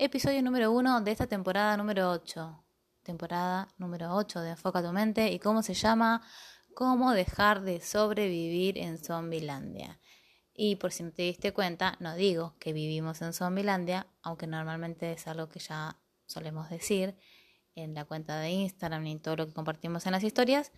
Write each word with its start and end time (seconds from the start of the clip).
episodio 0.00 0.40
número 0.42 0.70
1 0.70 1.00
de 1.00 1.10
esta 1.10 1.26
temporada 1.26 1.76
número 1.76 2.12
8. 2.12 2.64
Temporada 3.02 3.66
número 3.78 4.14
8 4.14 4.40
de 4.42 4.50
Enfoca 4.50 4.80
tu 4.80 4.92
mente 4.92 5.32
y 5.32 5.40
cómo 5.40 5.60
se 5.60 5.74
llama 5.74 6.22
Cómo 6.72 7.10
dejar 7.12 7.62
de 7.62 7.80
sobrevivir 7.80 8.78
en 8.78 8.98
Zombilandia. 8.98 9.98
Y 10.54 10.76
por 10.76 10.92
si 10.92 11.02
no 11.02 11.10
te 11.10 11.22
diste 11.22 11.52
cuenta, 11.52 11.96
no 11.98 12.14
digo 12.14 12.54
que 12.60 12.72
vivimos 12.72 13.22
en 13.22 13.32
Zombilandia, 13.32 14.06
aunque 14.22 14.46
normalmente 14.46 15.10
es 15.10 15.26
algo 15.26 15.48
que 15.48 15.58
ya 15.58 16.00
solemos 16.26 16.70
decir 16.70 17.16
en 17.74 17.94
la 17.94 18.04
cuenta 18.04 18.38
de 18.38 18.50
Instagram 18.50 19.04
y 19.04 19.18
todo 19.18 19.34
lo 19.34 19.46
que 19.48 19.52
compartimos 19.52 20.06
en 20.06 20.12
las 20.12 20.22
historias. 20.22 20.70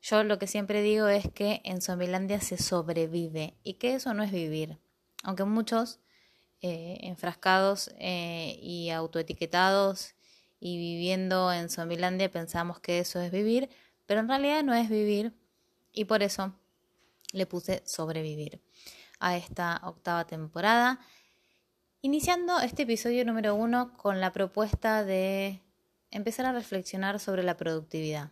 Yo 0.00 0.24
lo 0.24 0.38
que 0.38 0.46
siempre 0.46 0.80
digo 0.80 1.06
es 1.08 1.30
que 1.30 1.60
en 1.64 1.82
Zombilandia 1.82 2.40
se 2.40 2.56
sobrevive 2.56 3.58
y 3.62 3.74
que 3.74 3.94
eso 3.94 4.14
no 4.14 4.22
es 4.22 4.32
vivir. 4.32 4.80
Aunque 5.22 5.44
muchos 5.44 6.00
eh, 6.62 6.98
enfrascados 7.02 7.90
eh, 7.98 8.58
y 8.62 8.90
autoetiquetados 8.90 10.14
y 10.60 10.78
viviendo 10.78 11.52
en 11.52 11.68
Zombilandia 11.68 12.30
pensamos 12.30 12.80
que 12.80 12.98
eso 12.98 13.20
es 13.20 13.30
vivir, 13.30 13.68
pero 14.06 14.20
en 14.20 14.28
realidad 14.28 14.62
no 14.62 14.74
es 14.74 14.88
vivir 14.88 15.34
y 15.92 16.06
por 16.06 16.22
eso 16.22 16.54
le 17.32 17.46
puse 17.46 17.82
sobrevivir 17.84 18.62
a 19.20 19.36
esta 19.36 19.80
octava 19.84 20.26
temporada, 20.26 21.00
iniciando 22.00 22.60
este 22.60 22.82
episodio 22.82 23.24
número 23.24 23.54
uno 23.54 23.96
con 23.96 24.20
la 24.20 24.32
propuesta 24.32 25.04
de 25.04 25.60
empezar 26.10 26.46
a 26.46 26.52
reflexionar 26.52 27.20
sobre 27.20 27.42
la 27.42 27.56
productividad. 27.56 28.30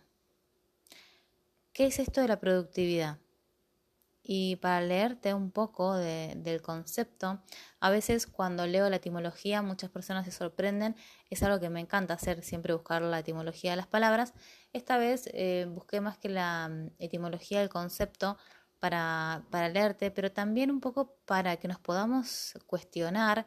¿Qué 1.73 1.87
es 1.87 1.99
esto 1.99 2.21
de 2.21 2.27
la 2.27 2.39
productividad? 2.39 3.17
Y 4.25 4.55
para 4.55 4.79
leerte 4.79 5.33
un 5.33 5.51
poco 5.51 5.95
del 5.95 6.61
concepto, 6.61 7.41
a 7.81 7.89
veces 7.89 8.25
cuando 8.25 8.65
leo 8.65 8.89
la 8.89 8.95
etimología 8.95 9.61
muchas 9.61 9.89
personas 9.89 10.23
se 10.23 10.31
sorprenden, 10.31 10.95
es 11.29 11.43
algo 11.43 11.59
que 11.59 11.69
me 11.69 11.81
encanta 11.81 12.13
hacer, 12.13 12.41
siempre 12.41 12.73
buscar 12.73 13.01
la 13.01 13.19
etimología 13.19 13.71
de 13.71 13.77
las 13.77 13.87
palabras. 13.87 14.33
Esta 14.71 14.97
vez 14.97 15.29
eh, 15.33 15.67
busqué 15.69 15.99
más 15.99 16.17
que 16.17 16.29
la 16.29 16.69
mm, 16.69 16.91
etimología 16.99 17.59
del 17.59 17.67
concepto 17.67 18.37
para, 18.79 19.43
para 19.49 19.67
leerte, 19.67 20.09
pero 20.09 20.31
también 20.31 20.71
un 20.71 20.79
poco 20.79 21.17
para 21.25 21.57
que 21.57 21.67
nos 21.67 21.79
podamos 21.79 22.53
cuestionar 22.65 23.45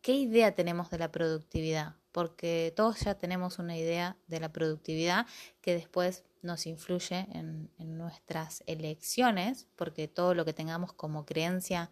qué 0.00 0.12
idea 0.12 0.54
tenemos 0.54 0.90
de 0.90 0.98
la 0.98 1.10
productividad, 1.10 1.96
porque 2.12 2.72
todos 2.76 3.00
ya 3.00 3.16
tenemos 3.16 3.58
una 3.58 3.76
idea 3.76 4.16
de 4.28 4.38
la 4.38 4.52
productividad 4.52 5.26
que 5.60 5.74
después 5.74 6.22
nos 6.44 6.66
influye 6.66 7.26
en, 7.32 7.70
nuestras 7.78 8.62
elecciones, 8.66 9.66
porque 9.76 10.08
todo 10.08 10.34
lo 10.34 10.44
que 10.44 10.52
tengamos 10.52 10.92
como 10.92 11.24
creencia 11.24 11.90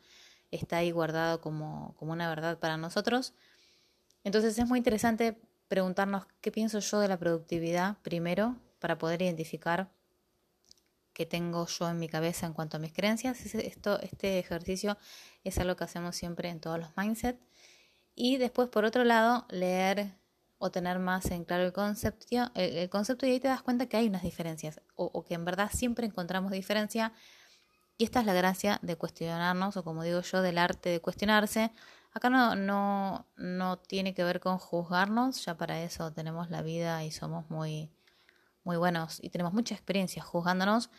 está 0.50 0.78
ahí 0.78 0.90
guardado 0.90 1.40
como, 1.40 1.94
como 1.96 2.12
una 2.12 2.28
verdad 2.28 2.58
para 2.58 2.76
nosotros. 2.76 3.34
Entonces 4.24 4.58
es 4.58 4.68
muy 4.68 4.78
interesante 4.78 5.40
preguntarnos 5.68 6.26
qué 6.40 6.52
pienso 6.52 6.78
yo 6.80 7.00
de 7.00 7.08
la 7.08 7.18
productividad 7.18 7.96
primero 8.02 8.56
para 8.78 8.98
poder 8.98 9.22
identificar 9.22 9.90
qué 11.12 11.26
tengo 11.26 11.66
yo 11.66 11.88
en 11.88 11.98
mi 11.98 12.08
cabeza 12.08 12.46
en 12.46 12.52
cuanto 12.52 12.76
a 12.76 12.80
mis 12.80 12.92
creencias. 12.92 13.54
Esto, 13.54 14.00
este 14.00 14.38
ejercicio 14.38 14.98
es 15.44 15.58
algo 15.58 15.76
que 15.76 15.84
hacemos 15.84 16.16
siempre 16.16 16.50
en 16.50 16.60
todos 16.60 16.78
los 16.78 16.96
mindset. 16.96 17.38
Y 18.14 18.36
después, 18.36 18.68
por 18.68 18.84
otro 18.84 19.04
lado, 19.04 19.46
leer 19.48 20.14
o 20.64 20.70
tener 20.70 21.00
más 21.00 21.28
en 21.32 21.44
claro 21.44 21.64
el 21.64 21.72
concepto, 21.72 22.24
el, 22.54 22.88
concepto 22.88 23.26
y 23.26 23.32
ahí 23.32 23.40
te 23.40 23.48
das 23.48 23.62
cuenta 23.62 23.86
que 23.86 23.96
hay 23.96 24.06
unas 24.06 24.22
diferencias 24.22 24.80
o, 24.94 25.24
que 25.24 25.34
en 25.34 25.44
verdad 25.44 25.68
siempre 25.72 26.06
encontramos 26.06 26.52
diferencia 26.52 27.12
y 27.98 28.04
esta 28.04 28.20
es 28.20 28.26
la 28.26 28.32
gracia 28.32 28.78
de 28.80 28.94
cuestionarnos 28.94 29.76
o 29.76 29.82
como 29.82 30.04
digo 30.04 30.20
yo 30.20 30.40
del 30.40 30.58
arte 30.58 30.90
de 30.90 31.00
cuestionarse. 31.00 31.72
Acá 32.12 32.30
no, 32.30 32.54
no, 32.54 33.26
no 33.34 33.78
tiene 33.80 34.14
que 34.14 34.22
ver 34.22 34.38
con 34.38 34.58
juzgarnos, 34.58 35.44
ya 35.44 35.56
para 35.56 35.82
eso 35.82 36.12
tenemos 36.12 36.48
la 36.48 36.62
vida 36.62 37.02
y 37.02 37.10
somos 37.10 37.50
muy, 37.50 37.90
muy 38.62 38.76
buenos 38.76 39.18
y 39.20 39.30
tenemos 39.30 39.52
mucha 39.52 39.74
experiencia 39.74 40.22
juzgándonos. 40.22 40.90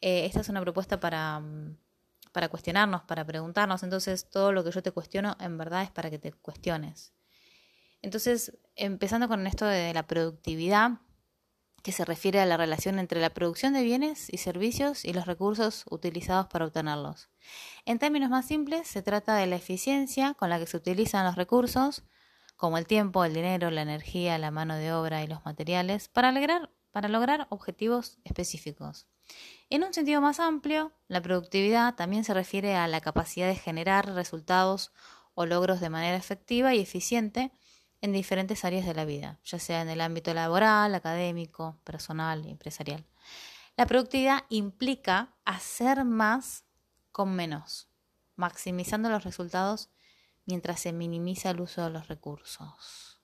Eh, 0.00 0.24
esta 0.24 0.40
es 0.40 0.48
una 0.48 0.62
propuesta 0.62 0.98
para, 0.98 1.42
para 2.32 2.48
cuestionarnos, 2.48 3.02
para 3.02 3.26
preguntarnos. 3.26 3.82
Entonces 3.82 4.30
todo 4.30 4.52
lo 4.52 4.64
que 4.64 4.70
yo 4.70 4.82
te 4.82 4.90
cuestiono 4.90 5.36
en 5.38 5.58
verdad 5.58 5.82
es 5.82 5.90
para 5.90 6.08
que 6.08 6.18
te 6.18 6.32
cuestiones. 6.32 7.12
Entonces, 8.00 8.56
empezando 8.76 9.28
con 9.28 9.46
esto 9.46 9.66
de 9.66 9.92
la 9.92 10.06
productividad, 10.06 11.00
que 11.86 11.92
se 11.92 12.04
refiere 12.04 12.40
a 12.40 12.46
la 12.46 12.56
relación 12.56 12.98
entre 12.98 13.20
la 13.20 13.30
producción 13.30 13.72
de 13.72 13.84
bienes 13.84 14.26
y 14.32 14.38
servicios 14.38 15.04
y 15.04 15.12
los 15.12 15.26
recursos 15.26 15.84
utilizados 15.88 16.48
para 16.48 16.64
obtenerlos. 16.64 17.28
En 17.84 18.00
términos 18.00 18.28
más 18.28 18.44
simples, 18.44 18.88
se 18.88 19.02
trata 19.02 19.36
de 19.36 19.46
la 19.46 19.54
eficiencia 19.54 20.34
con 20.34 20.50
la 20.50 20.58
que 20.58 20.66
se 20.66 20.76
utilizan 20.76 21.24
los 21.24 21.36
recursos, 21.36 22.02
como 22.56 22.76
el 22.76 22.88
tiempo, 22.88 23.24
el 23.24 23.34
dinero, 23.34 23.70
la 23.70 23.82
energía, 23.82 24.36
la 24.36 24.50
mano 24.50 24.74
de 24.74 24.92
obra 24.92 25.22
y 25.22 25.28
los 25.28 25.44
materiales, 25.44 26.08
para 26.08 26.32
lograr, 26.32 27.46
objetivos 27.50 28.18
específicos. 28.24 29.06
En 29.70 29.84
un 29.84 29.94
sentido 29.94 30.20
más 30.20 30.40
amplio, 30.40 30.92
la 31.06 31.22
productividad 31.22 31.94
también 31.94 32.24
se 32.24 32.34
refiere 32.34 32.74
a 32.74 32.88
la 32.88 33.00
capacidad 33.00 33.46
de 33.46 33.54
generar 33.54 34.12
resultados 34.12 34.90
o 35.34 35.46
logros 35.46 35.78
de 35.78 35.90
manera 35.90 36.16
efectiva 36.16 36.74
y 36.74 36.80
eficiente 36.80 37.52
en 38.06 38.12
diferentes 38.12 38.64
áreas 38.64 38.86
de 38.86 38.94
la 38.94 39.04
vida, 39.04 39.40
ya 39.44 39.58
sea 39.58 39.82
en 39.82 39.88
el 39.88 40.00
ámbito 40.00 40.32
laboral, 40.32 40.94
académico, 40.94 41.80
personal, 41.82 42.46
empresarial. 42.46 43.04
La 43.76 43.86
productividad 43.86 44.44
implica 44.48 45.34
hacer 45.44 46.04
más 46.04 46.64
con 47.10 47.34
menos, 47.34 47.88
maximizando 48.36 49.10
los 49.10 49.24
resultados 49.24 49.90
mientras 50.44 50.80
se 50.80 50.92
minimiza 50.92 51.50
el 51.50 51.60
uso 51.60 51.82
de 51.82 51.90
los 51.90 52.06
recursos. 52.06 53.20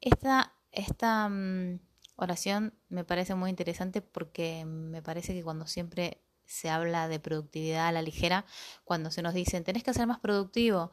Esta, 0.00 0.54
esta 0.72 1.28
mm, 1.28 1.78
oración 2.16 2.72
me 2.88 3.04
parece 3.04 3.34
muy 3.34 3.50
interesante 3.50 4.00
porque 4.00 4.64
me 4.64 5.02
parece 5.02 5.34
que 5.34 5.44
cuando 5.44 5.66
siempre 5.66 6.22
se 6.46 6.70
habla 6.70 7.08
de 7.08 7.20
productividad 7.20 7.88
a 7.88 7.92
la 7.92 8.00
ligera, 8.00 8.46
cuando 8.84 9.10
se 9.10 9.20
nos 9.20 9.34
dicen 9.34 9.64
tenés 9.64 9.84
que 9.84 9.92
ser 9.92 10.06
más 10.06 10.18
productivo 10.18 10.92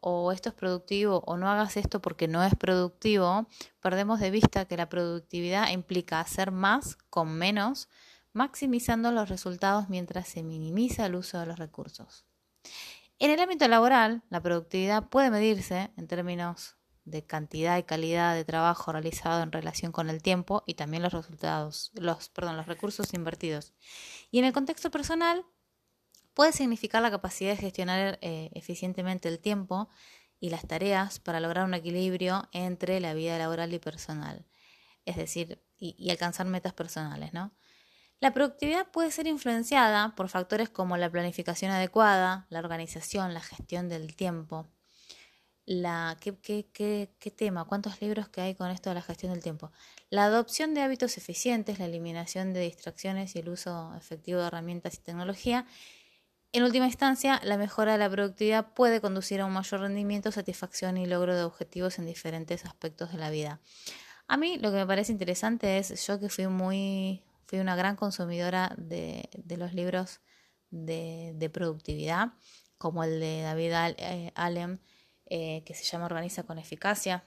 o 0.00 0.32
esto 0.32 0.48
es 0.48 0.54
productivo 0.54 1.22
o 1.26 1.36
no 1.36 1.50
hagas 1.50 1.76
esto 1.76 2.00
porque 2.00 2.28
no 2.28 2.44
es 2.44 2.54
productivo, 2.54 3.46
perdemos 3.80 4.20
de 4.20 4.30
vista 4.30 4.64
que 4.66 4.76
la 4.76 4.88
productividad 4.88 5.70
implica 5.70 6.20
hacer 6.20 6.50
más 6.50 6.96
con 7.10 7.32
menos, 7.32 7.88
maximizando 8.32 9.12
los 9.12 9.28
resultados 9.28 9.88
mientras 9.88 10.28
se 10.28 10.42
minimiza 10.42 11.06
el 11.06 11.16
uso 11.16 11.38
de 11.40 11.46
los 11.46 11.58
recursos. 11.58 12.24
En 13.18 13.30
el 13.30 13.40
ámbito 13.40 13.66
laboral, 13.66 14.22
la 14.28 14.42
productividad 14.42 15.08
puede 15.08 15.30
medirse 15.30 15.90
en 15.96 16.06
términos 16.06 16.76
de 17.06 17.24
cantidad 17.24 17.78
y 17.78 17.84
calidad 17.84 18.34
de 18.34 18.44
trabajo 18.44 18.92
realizado 18.92 19.42
en 19.42 19.52
relación 19.52 19.92
con 19.92 20.10
el 20.10 20.20
tiempo 20.20 20.64
y 20.66 20.74
también 20.74 21.02
los 21.02 21.12
resultados, 21.12 21.92
los, 21.94 22.28
perdón, 22.28 22.56
los 22.56 22.66
recursos 22.66 23.14
invertidos. 23.14 23.72
Y 24.30 24.40
en 24.40 24.44
el 24.44 24.52
contexto 24.52 24.90
personal, 24.90 25.46
puede 26.36 26.52
significar 26.52 27.00
la 27.00 27.10
capacidad 27.10 27.52
de 27.52 27.56
gestionar 27.56 28.18
eh, 28.20 28.50
eficientemente 28.52 29.26
el 29.26 29.38
tiempo 29.38 29.88
y 30.38 30.50
las 30.50 30.68
tareas 30.68 31.18
para 31.18 31.40
lograr 31.40 31.64
un 31.64 31.72
equilibrio 31.72 32.46
entre 32.52 33.00
la 33.00 33.14
vida 33.14 33.38
laboral 33.38 33.72
y 33.72 33.78
personal, 33.78 34.44
es 35.06 35.16
decir, 35.16 35.64
y, 35.78 36.10
alcanzar 36.10 36.44
metas 36.44 36.74
personales, 36.74 37.32
¿no? 37.32 37.52
La 38.20 38.34
productividad 38.34 38.90
puede 38.90 39.12
ser 39.12 39.26
influenciada 39.26 40.14
por 40.14 40.28
factores 40.28 40.68
como 40.68 40.98
la 40.98 41.10
planificación 41.10 41.70
adecuada, 41.70 42.46
la 42.50 42.58
organización, 42.58 43.32
la 43.32 43.40
gestión 43.40 43.88
del 43.88 44.14
tiempo. 44.14 44.68
La, 45.64 46.18
¿qué, 46.20 46.36
qué, 46.70 47.30
tema? 47.30 47.64
¿Cuántos 47.64 48.00
libros 48.02 48.28
que 48.28 48.42
hay 48.42 48.54
con 48.54 48.70
esto 48.70 48.90
de 48.90 48.94
la 48.94 49.02
gestión 49.02 49.32
del 49.32 49.42
tiempo? 49.42 49.72
La 50.10 50.24
adopción 50.24 50.74
de 50.74 50.82
hábitos 50.82 51.16
eficientes, 51.16 51.78
la 51.78 51.86
eliminación 51.86 52.52
de 52.52 52.60
distracciones 52.60 53.34
y 53.36 53.38
el 53.38 53.48
uso 53.48 53.94
efectivo 53.96 54.40
de 54.40 54.46
herramientas 54.46 54.94
y 54.94 54.98
tecnología 54.98 55.66
en 56.56 56.64
última 56.64 56.86
instancia, 56.86 57.38
la 57.44 57.58
mejora 57.58 57.92
de 57.92 57.98
la 57.98 58.08
productividad 58.08 58.72
puede 58.72 59.02
conducir 59.02 59.42
a 59.42 59.44
un 59.44 59.52
mayor 59.52 59.80
rendimiento, 59.80 60.32
satisfacción 60.32 60.96
y 60.96 61.04
logro 61.04 61.36
de 61.36 61.42
objetivos 61.42 61.98
en 61.98 62.06
diferentes 62.06 62.64
aspectos 62.64 63.12
de 63.12 63.18
la 63.18 63.28
vida. 63.28 63.60
A 64.26 64.38
mí 64.38 64.56
lo 64.56 64.70
que 64.70 64.78
me 64.78 64.86
parece 64.86 65.12
interesante 65.12 65.76
es, 65.76 66.06
yo 66.06 66.18
que 66.18 66.30
fui 66.30 66.46
muy, 66.46 67.22
fui 67.44 67.58
una 67.58 67.76
gran 67.76 67.94
consumidora 67.94 68.74
de, 68.78 69.28
los 69.58 69.74
libros 69.74 70.20
de, 70.70 71.50
productividad, 71.52 72.32
como 72.78 73.04
el 73.04 73.20
de 73.20 73.42
David 73.42 73.72
eh, 73.98 74.32
Allen, 74.34 74.80
eh, 75.26 75.62
que 75.66 75.74
se 75.74 75.84
llama 75.84 76.06
Organiza 76.06 76.44
con 76.44 76.58
eficacia. 76.58 77.24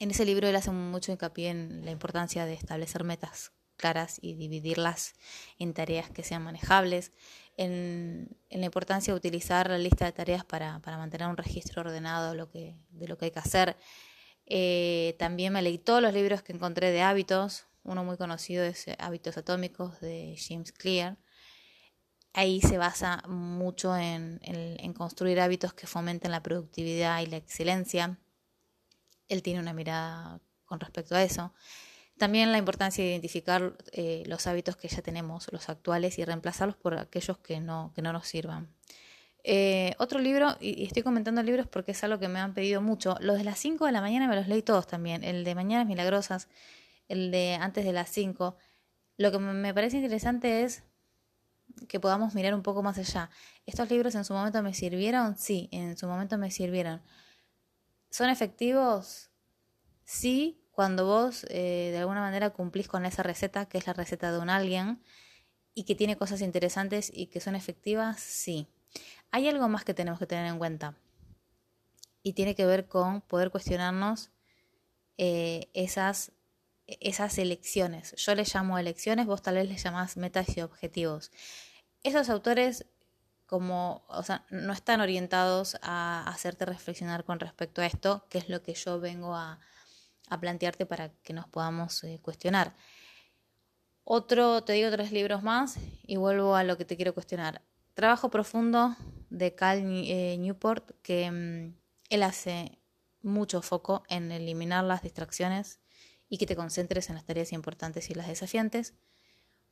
En 0.00 0.10
ese 0.10 0.24
libro 0.24 0.48
él 0.48 0.56
hace 0.56 0.72
mucho 0.72 1.12
hincapié 1.12 1.50
en 1.50 1.84
la 1.84 1.92
importancia 1.92 2.46
de 2.46 2.54
establecer 2.54 3.04
metas 3.04 3.52
claras 3.76 4.18
y 4.22 4.34
dividirlas 4.34 5.14
en 5.58 5.74
tareas 5.74 6.10
que 6.10 6.22
sean 6.22 6.42
manejables 6.42 7.12
en, 7.56 8.36
la 8.50 8.66
importancia 8.66 9.12
de 9.12 9.18
utilizar 9.18 9.68
la 9.68 9.78
lista 9.78 10.04
de 10.04 10.12
tareas 10.12 10.44
para, 10.44 10.78
mantener 10.80 11.28
un 11.28 11.36
registro 11.36 11.82
ordenado 11.82 12.32
de 12.32 12.36
lo 12.36 12.50
que, 12.50 12.76
de 12.90 13.08
lo 13.08 13.18
que 13.18 13.26
hay 13.26 13.30
que 13.30 13.38
hacer. 13.38 13.76
Eh, 14.46 15.16
también 15.18 15.52
me 15.52 15.62
leí 15.62 15.78
todos 15.78 16.02
los 16.02 16.12
libros 16.12 16.42
que 16.42 16.52
encontré 16.52 16.90
de 16.90 17.02
hábitos. 17.02 17.66
Uno 17.82 18.04
muy 18.04 18.16
conocido 18.16 18.64
es 18.64 18.88
eh, 18.88 18.96
Hábitos 18.98 19.36
Atómicos 19.36 20.00
de 20.00 20.36
James 20.38 20.72
Clear. 20.72 21.16
Ahí 22.32 22.60
se 22.60 22.78
basa 22.78 23.22
mucho 23.28 23.96
en, 23.96 24.40
construir 24.94 25.40
hábitos 25.40 25.72
que 25.72 25.86
fomenten 25.86 26.32
la 26.32 26.42
productividad 26.42 27.20
y 27.20 27.26
la 27.26 27.36
excelencia. 27.36 28.18
él 29.28 29.42
tiene 29.42 29.60
una 29.60 29.72
mirada 29.72 30.40
con 30.64 30.80
respecto 30.80 31.14
a 31.14 31.22
eso. 31.22 31.54
También 32.18 32.52
la 32.52 32.58
importancia 32.58 33.02
de 33.02 33.10
identificar 33.10 33.76
eh, 33.92 34.22
los 34.26 34.46
hábitos 34.46 34.76
que 34.76 34.88
ya 34.88 35.02
tenemos, 35.02 35.52
los 35.52 35.68
actuales, 35.68 36.18
y 36.18 36.24
reemplazarlos 36.24 36.76
por 36.76 36.96
aquellos 36.96 37.38
que 37.38 37.60
no, 37.60 37.92
que 37.94 38.02
no 38.02 38.12
nos 38.12 38.28
sirvan. 38.28 38.68
Eh, 39.42 39.94
otro 39.98 40.20
libro, 40.20 40.56
y, 40.60 40.84
estoy 40.84 41.02
comentando 41.02 41.42
libros 41.42 41.66
porque 41.66 41.92
es 41.92 42.02
algo 42.02 42.18
que 42.18 42.28
me 42.28 42.38
han 42.40 42.54
pedido 42.54 42.80
mucho. 42.80 43.16
Los 43.20 43.36
de 43.36 43.44
las 43.44 43.58
5 43.58 43.84
de 43.86 43.92
la 43.92 44.00
mañana 44.00 44.28
me 44.28 44.36
los 44.36 44.48
leí 44.48 44.62
todos 44.62 44.86
también. 44.86 45.24
El 45.24 45.44
de 45.44 45.54
Mañanas 45.54 45.86
Milagrosas, 45.86 46.48
el 47.08 47.30
de 47.30 47.54
antes 47.54 47.84
de 47.84 47.92
las 47.92 48.08
5. 48.10 48.56
Lo 49.18 49.32
que 49.32 49.38
me 49.38 49.74
parece 49.74 49.96
interesante 49.96 50.62
es 50.62 50.82
que 51.88 52.00
podamos 52.00 52.34
mirar 52.34 52.54
un 52.54 52.62
poco 52.62 52.82
más 52.82 52.96
allá. 52.98 53.28
¿Estos 53.66 53.90
libros 53.90 54.14
en 54.14 54.24
su 54.24 54.32
momento 54.32 54.62
me 54.62 54.72
sirvieron? 54.72 55.36
Sí, 55.36 55.68
en 55.72 55.96
su 55.98 56.06
momento 56.06 56.38
me 56.38 56.50
sirvieron. 56.50 57.02
¿Son 58.10 58.30
efectivos? 58.30 59.30
Sí, 60.04 60.63
cuando 60.74 61.06
vos 61.06 61.46
eh, 61.50 61.90
de 61.92 61.98
alguna 61.98 62.20
manera 62.20 62.50
cumplís 62.50 62.88
con 62.88 63.06
esa 63.06 63.22
receta, 63.22 63.66
que 63.66 63.78
es 63.78 63.86
la 63.86 63.92
receta 63.92 64.32
de 64.32 64.38
un 64.38 64.50
alguien, 64.50 65.00
y 65.72 65.84
que 65.84 65.94
tiene 65.94 66.16
cosas 66.16 66.40
interesantes 66.40 67.10
y 67.14 67.26
que 67.26 67.40
son 67.40 67.54
efectivas, 67.54 68.20
sí. 68.20 68.68
Hay 69.30 69.48
algo 69.48 69.68
más 69.68 69.84
que 69.84 69.94
tenemos 69.94 70.18
que 70.18 70.26
tener 70.26 70.46
en 70.46 70.58
cuenta. 70.58 70.96
Y 72.22 72.32
tiene 72.32 72.54
que 72.54 72.66
ver 72.66 72.86
con 72.86 73.20
poder 73.20 73.50
cuestionarnos 73.50 74.30
eh, 75.18 75.68
esas, 75.74 76.32
esas 76.86 77.38
elecciones. 77.38 78.14
Yo 78.16 78.34
les 78.34 78.54
llamo 78.54 78.78
elecciones, 78.78 79.26
vos 79.26 79.42
tal 79.42 79.56
vez 79.56 79.68
les 79.68 79.82
llamás 79.82 80.16
metas 80.16 80.56
y 80.56 80.60
objetivos. 80.60 81.30
Esos 82.02 82.30
autores 82.30 82.86
como, 83.46 84.04
o 84.08 84.22
sea, 84.22 84.46
no 84.50 84.72
están 84.72 85.00
orientados 85.00 85.76
a 85.82 86.24
hacerte 86.26 86.64
reflexionar 86.64 87.24
con 87.24 87.38
respecto 87.38 87.82
a 87.82 87.86
esto, 87.86 88.26
que 88.28 88.38
es 88.38 88.48
lo 88.48 88.62
que 88.62 88.74
yo 88.74 89.00
vengo 89.00 89.34
a, 89.34 89.60
a 90.28 90.40
plantearte 90.40 90.86
para 90.86 91.10
que 91.22 91.32
nos 91.32 91.46
podamos 91.46 92.02
eh, 92.04 92.18
cuestionar. 92.22 92.74
Otro, 94.04 94.64
te 94.64 94.74
digo 94.74 94.90
tres 94.90 95.12
libros 95.12 95.42
más 95.42 95.78
y 96.02 96.16
vuelvo 96.16 96.56
a 96.56 96.64
lo 96.64 96.76
que 96.76 96.84
te 96.84 96.96
quiero 96.96 97.14
cuestionar. 97.14 97.62
Trabajo 97.94 98.30
profundo 98.30 98.96
de 99.30 99.54
Cal 99.54 99.82
eh, 99.84 100.36
Newport, 100.38 100.90
que 101.02 101.30
mm, 101.30 101.74
él 102.10 102.22
hace 102.22 102.78
mucho 103.22 103.62
foco 103.62 104.02
en 104.08 104.30
eliminar 104.30 104.84
las 104.84 105.02
distracciones 105.02 105.80
y 106.28 106.38
que 106.38 106.46
te 106.46 106.56
concentres 106.56 107.08
en 107.08 107.14
las 107.14 107.24
tareas 107.24 107.52
importantes 107.52 108.10
y 108.10 108.14
las 108.14 108.28
desafiantes. 108.28 108.94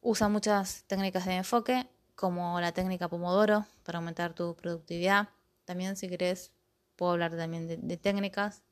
Usa 0.00 0.28
muchas 0.28 0.84
técnicas 0.86 1.26
de 1.26 1.34
enfoque, 1.34 1.86
como 2.14 2.60
la 2.60 2.72
técnica 2.72 3.08
Pomodoro, 3.08 3.66
para 3.82 3.98
aumentar 3.98 4.34
tu 4.34 4.56
productividad. 4.56 5.28
También, 5.64 5.96
si 5.96 6.08
querés, 6.08 6.52
puedo 6.96 7.12
hablar 7.12 7.36
también 7.36 7.86
de 7.86 7.96
técnicas 7.96 8.62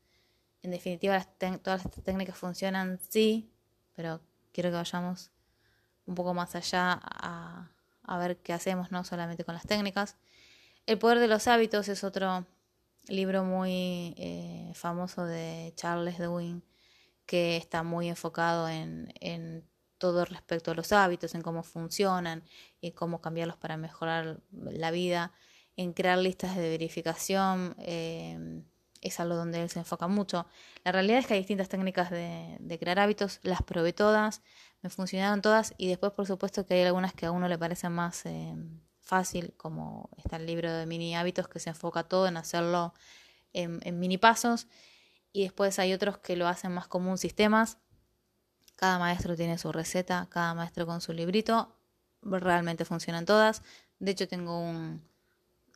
en 0.62 0.70
definitiva, 0.70 1.24
todas 1.62 1.84
las 1.84 2.04
técnicas 2.04 2.36
funcionan, 2.36 2.98
sí, 3.08 3.50
pero 3.94 4.20
quiero 4.52 4.70
que 4.70 4.76
vayamos 4.76 5.30
un 6.06 6.14
poco 6.14 6.34
más 6.34 6.54
allá 6.54 7.00
a, 7.02 7.70
ver 8.18 8.38
qué 8.38 8.52
hacemos, 8.52 8.90
no 8.90 9.04
solamente 9.04 9.44
con 9.44 9.54
las 9.54 9.66
técnicas. 9.66 10.16
El 10.86 10.98
poder 10.98 11.20
de 11.20 11.28
los 11.28 11.46
hábitos 11.46 11.88
es 11.88 12.02
otro 12.02 12.44
libro 13.06 13.44
muy 13.44 14.14
eh, 14.18 14.72
famoso 14.74 15.24
de 15.24 15.72
Charles 15.76 16.18
Darwin 16.18 16.62
que 17.24 17.56
está 17.56 17.84
muy 17.84 18.08
enfocado 18.08 18.68
en, 18.68 19.12
en, 19.20 19.64
todo 19.98 20.24
respecto 20.24 20.70
a 20.70 20.74
los 20.74 20.92
hábitos, 20.92 21.34
en 21.34 21.42
cómo 21.42 21.62
funcionan 21.62 22.42
y 22.80 22.92
cómo 22.92 23.20
cambiarlos 23.20 23.58
para 23.58 23.76
mejorar 23.76 24.40
la 24.50 24.90
vida, 24.90 25.32
en 25.76 25.92
crear 25.92 26.16
listas 26.18 26.56
de 26.56 26.70
verificación. 26.70 27.76
Eh, 27.78 28.62
es 29.00 29.20
algo 29.20 29.34
donde 29.36 29.62
él 29.62 29.70
se 29.70 29.78
enfoca 29.78 30.08
mucho. 30.08 30.46
La 30.84 30.92
realidad 30.92 31.18
es 31.18 31.26
que 31.26 31.34
hay 31.34 31.40
distintas 31.40 31.68
técnicas 31.68 32.10
de, 32.10 32.78
crear 32.78 32.98
hábitos, 32.98 33.40
las 33.42 33.62
probé 33.62 33.92
todas, 33.92 34.42
me 34.82 34.90
funcionaron 34.90 35.42
todas 35.42 35.74
y 35.76 35.88
después 35.88 36.12
por 36.12 36.26
supuesto 36.26 36.66
que 36.66 36.74
hay 36.74 36.82
algunas 36.82 37.12
que 37.12 37.26
a 37.26 37.32
uno 37.32 37.48
le 37.48 37.58
parecen 37.58 37.92
más 37.92 38.24
eh, 38.26 38.54
fácil, 39.00 39.54
como 39.56 40.10
está 40.16 40.36
el 40.36 40.46
libro 40.46 40.72
de 40.72 40.86
mini 40.86 41.16
hábitos 41.16 41.48
que 41.48 41.58
se 41.58 41.70
enfoca 41.70 42.04
todo 42.04 42.26
en 42.26 42.36
hacerlo 42.36 42.94
en, 43.52 43.80
en 43.82 43.98
mini 43.98 44.18
pasos 44.18 44.68
y 45.32 45.42
después 45.44 45.78
hay 45.78 45.92
otros 45.92 46.18
que 46.18 46.36
lo 46.36 46.48
hacen 46.48 46.72
más 46.72 46.88
común 46.88 47.18
sistemas. 47.18 47.78
Cada 48.76 48.98
maestro 48.98 49.36
tiene 49.36 49.58
su 49.58 49.72
receta, 49.72 50.26
cada 50.30 50.54
maestro 50.54 50.86
con 50.86 51.00
su 51.00 51.12
librito, 51.12 51.76
realmente 52.22 52.84
funcionan 52.84 53.26
todas. 53.26 53.62
De 53.98 54.12
hecho 54.12 54.26
tengo 54.26 54.58
un, 54.58 55.09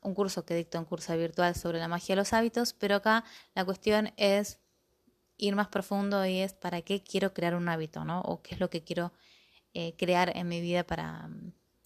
un 0.05 0.15
curso 0.15 0.45
que 0.45 0.55
dicto 0.55 0.79
en 0.79 0.85
curso 0.85 1.17
virtual 1.17 1.57
sobre 1.57 1.79
la 1.79 1.89
magia 1.89 2.15
de 2.15 2.21
los 2.21 2.33
hábitos, 2.33 2.75
pero 2.75 2.97
acá 2.97 3.25
la 3.55 3.65
cuestión 3.65 4.13
es 4.17 4.61
ir 5.37 5.57
más 5.57 5.69
profundo 5.69 6.25
y 6.25 6.39
es 6.39 6.53
para 6.53 6.83
qué 6.83 7.03
quiero 7.03 7.35
crear 7.35 7.55
un 7.55 7.69
hábito, 7.69 8.05
¿no? 8.05 8.21
O 8.21 8.43
qué 8.43 8.55
es 8.55 8.61
lo 8.61 8.71
que 8.71 8.85
quiero 8.85 9.13
eh, 9.73 9.95
crear 9.97 10.37
en 10.37 10.47
mi 10.47 10.61
vida 10.61 10.85
para 10.85 11.29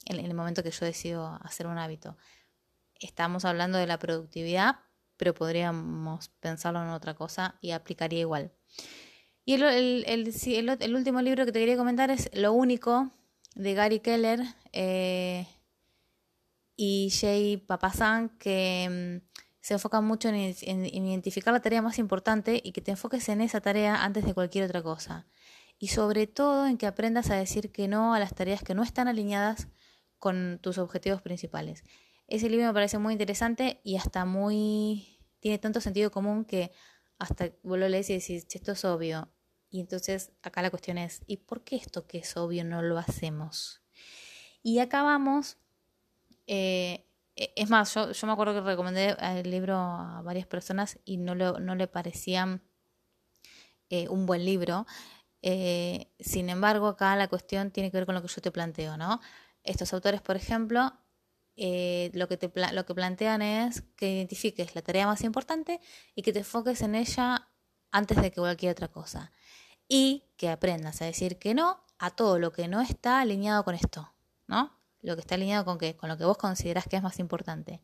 en, 0.04 0.24
el 0.24 0.34
momento 0.34 0.62
que 0.62 0.70
yo 0.70 0.84
decido 0.84 1.38
hacer 1.42 1.66
un 1.66 1.78
hábito. 1.78 2.16
Estamos 3.00 3.44
hablando 3.44 3.78
de 3.78 3.86
la 3.86 3.98
productividad, 3.98 4.80
pero 5.16 5.32
podríamos 5.32 6.28
pensarlo 6.40 6.82
en 6.82 6.88
otra 6.88 7.14
cosa 7.14 7.56
y 7.60 7.70
aplicaría 7.70 8.20
igual. 8.20 8.52
Y 9.44 9.54
el, 9.54 10.04
el, 10.06 10.94
último 10.94 11.22
libro 11.22 11.46
que 11.46 11.52
te 11.52 11.60
quería 11.60 11.76
comentar 11.76 12.10
es 12.10 12.28
Lo 12.34 12.52
único 12.52 13.10
de 13.54 13.74
Gary 13.74 14.00
Keller. 14.00 14.40
Eh, 14.72 15.46
y 16.80 17.10
Jay 17.10 17.56
Papasan, 17.56 18.28
que 18.38 19.20
mm, 19.20 19.28
se 19.60 19.74
enfocan 19.74 20.04
mucho 20.04 20.28
en, 20.28 20.86
identificar 20.86 21.52
la 21.52 21.60
tarea 21.60 21.82
más 21.82 21.98
importante 21.98 22.60
y 22.62 22.70
que 22.70 22.80
te 22.80 22.92
enfoques 22.92 23.28
en 23.28 23.40
esa 23.40 23.60
tarea 23.60 24.04
antes 24.04 24.24
de 24.24 24.32
cualquier 24.32 24.64
otra 24.64 24.80
cosa. 24.80 25.26
Y 25.76 25.88
sobre 25.88 26.28
todo 26.28 26.68
en 26.68 26.78
que 26.78 26.86
aprendas 26.86 27.30
a 27.30 27.34
decir 27.34 27.72
que 27.72 27.88
no 27.88 28.14
a 28.14 28.20
las 28.20 28.32
tareas 28.32 28.62
que 28.62 28.74
no 28.74 28.84
están 28.84 29.08
alineadas 29.08 29.66
con 30.20 30.60
tus 30.62 30.78
objetivos 30.78 31.20
principales. 31.20 31.82
Ese 32.28 32.48
libro 32.48 32.68
me 32.68 32.72
parece 32.72 32.98
muy 32.98 33.12
interesante 33.12 33.80
y 33.82 33.96
hasta 33.96 34.24
muy... 34.24 35.18
tiene 35.40 35.58
tanto 35.58 35.80
sentido 35.80 36.12
común 36.12 36.44
que 36.44 36.70
hasta 37.18 37.50
vos 37.64 37.76
lo 37.76 37.88
lees 37.88 38.08
y 38.10 38.14
decís, 38.14 38.46
esto 38.54 38.70
es 38.70 38.84
obvio. 38.84 39.32
Y 39.68 39.80
entonces 39.80 40.30
acá 40.42 40.62
la 40.62 40.70
cuestión 40.70 40.96
es, 40.96 41.22
¿y 41.26 41.38
por 41.38 41.64
qué 41.64 41.74
esto 41.74 42.06
que 42.06 42.18
es 42.18 42.36
obvio 42.36 42.64
no 42.64 42.82
lo 42.82 42.98
hacemos? 42.98 43.82
Y 44.62 44.78
acá 44.78 45.02
vamos 45.02 45.58
eh, 46.48 47.06
e, 47.36 47.52
es 47.54 47.70
más, 47.70 47.94
yo, 47.94 48.26
me 48.26 48.32
acuerdo 48.32 48.54
que 48.54 48.60
recomendé 48.62 49.16
el 49.20 49.50
libro 49.50 49.76
a 49.76 50.22
varias 50.22 50.46
personas 50.46 50.98
y 51.04 51.18
no, 51.18 51.34
no 51.34 51.74
le 51.76 51.86
parecían 51.86 52.62
eh, 53.90 54.08
un 54.08 54.26
buen 54.26 54.44
libro. 54.44 54.86
Eh, 55.42 56.10
sin 56.18 56.50
embargo, 56.50 56.88
acá 56.88 57.14
la 57.14 57.28
cuestión 57.28 57.70
tiene 57.70 57.90
que 57.90 57.98
ver 57.98 58.06
con 58.06 58.16
lo 58.16 58.22
que 58.22 58.28
yo 58.28 58.42
te 58.42 58.50
planteo, 58.50 58.96
¿no? 58.96 59.20
Estos 59.62 59.92
autores, 59.92 60.22
por 60.22 60.36
ejemplo, 60.36 60.92
lo, 61.56 62.28
que 62.28 62.52
lo 62.72 62.86
que 62.86 62.94
plantean 62.94 63.42
es 63.42 63.82
que 63.96 64.10
identifiques 64.12 64.74
la 64.74 64.82
tarea 64.82 65.06
más 65.06 65.22
importante 65.22 65.80
y 66.14 66.22
que 66.22 66.32
te 66.32 66.40
enfoques 66.40 66.82
en 66.82 66.94
ella 66.94 67.48
antes 67.90 68.20
de 68.22 68.30
que 68.30 68.40
cualquier 68.40 68.72
otra 68.72 68.88
cosa. 68.88 69.32
Y 69.88 70.24
que 70.36 70.48
aprendas 70.48 71.02
a 71.02 71.06
decir 71.06 71.38
que 71.38 71.54
no 71.54 71.84
a 71.98 72.10
todo 72.10 72.38
lo 72.38 72.52
que 72.52 72.68
no 72.68 72.80
está 72.80 73.20
alineado 73.20 73.64
con 73.64 73.74
esto, 73.74 74.12
¿no? 74.46 74.77
Lo 75.02 75.14
que 75.14 75.20
está 75.20 75.34
alineado 75.34 75.64
con 75.64 75.78
qué, 75.78 75.96
con 75.96 76.08
lo 76.08 76.16
que 76.16 76.24
vos 76.24 76.38
considerás 76.38 76.86
que 76.86 76.96
es 76.96 77.02
más 77.02 77.18
importante. 77.18 77.82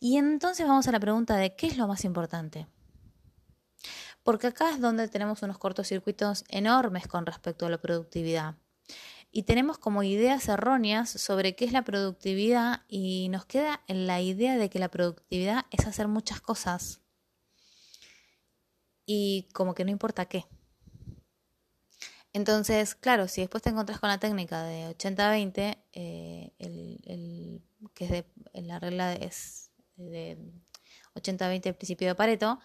Y 0.00 0.16
entonces 0.16 0.66
vamos 0.66 0.86
a 0.88 0.92
la 0.92 1.00
pregunta 1.00 1.36
de 1.36 1.54
qué 1.54 1.66
es 1.66 1.76
lo 1.76 1.86
más 1.86 2.04
importante. 2.04 2.66
Porque 4.22 4.48
acá 4.48 4.70
es 4.70 4.80
donde 4.80 5.08
tenemos 5.08 5.42
unos 5.42 5.58
cortocircuitos 5.58 6.44
enormes 6.48 7.08
con 7.08 7.26
respecto 7.26 7.66
a 7.66 7.70
la 7.70 7.78
productividad. 7.78 8.56
Y 9.30 9.44
tenemos 9.44 9.78
como 9.78 10.02
ideas 10.02 10.46
erróneas 10.48 11.08
sobre 11.10 11.56
qué 11.56 11.64
es 11.64 11.72
la 11.72 11.82
productividad 11.82 12.82
y 12.86 13.28
nos 13.30 13.46
queda 13.46 13.80
en 13.88 14.06
la 14.06 14.20
idea 14.20 14.56
de 14.58 14.68
que 14.68 14.78
la 14.78 14.90
productividad 14.90 15.64
es 15.70 15.86
hacer 15.86 16.06
muchas 16.06 16.40
cosas. 16.40 17.00
Y 19.06 19.48
como 19.54 19.74
que 19.74 19.84
no 19.84 19.90
importa 19.90 20.26
qué. 20.26 20.46
Entonces, 22.32 22.94
claro, 22.94 23.28
si 23.28 23.42
después 23.42 23.62
te 23.62 23.70
encontrás 23.70 24.00
con 24.00 24.08
la 24.08 24.18
técnica 24.18 24.62
de 24.62 24.88
80-20, 24.96 25.78
eh, 25.92 26.52
el, 26.58 27.62
que 27.94 28.04
es 28.04 28.10
de, 28.10 28.24
la 28.54 28.78
regla 28.78 29.12
es 29.12 29.70
de 29.96 30.38
80-20 31.14 31.66
el 31.66 31.74
principio 31.74 32.08
de 32.08 32.14
Pareto, 32.14 32.58